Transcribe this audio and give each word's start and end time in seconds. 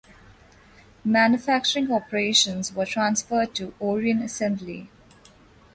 Manufacturing 1.05 1.91
operations 1.91 2.73
were 2.73 2.87
transferred 2.87 3.53
to 3.53 3.75
Orion 3.79 4.23
Assembly. 4.23 4.89